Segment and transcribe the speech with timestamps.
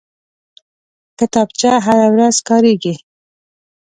[1.17, 2.95] کتابچه هره ورځ کارېږي